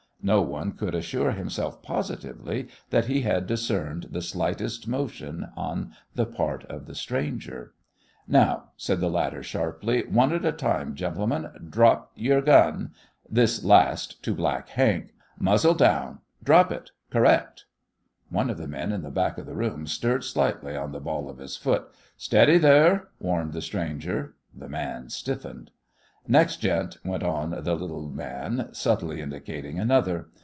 [0.23, 6.27] No one could assure himself positively that he had discerned the slightest motion on the
[6.27, 7.73] part of the stranger.
[8.27, 11.49] "Now," said the latter, sharply, "one at a time, gentlemen.
[11.71, 12.91] Drop yore gun,"
[13.27, 15.09] this last to Black Hank,
[15.39, 16.19] "muzzle down.
[16.43, 16.91] Drop it!
[17.09, 17.65] Correct!"
[18.29, 21.31] One of the men in the back of the room stirred slightly on the ball
[21.31, 21.87] of his foot.
[22.15, 24.35] "Steady, there!" warned the stranger.
[24.55, 25.71] The man stiffened.
[26.27, 30.29] "Next gent," went on the little man, subtly indicating another.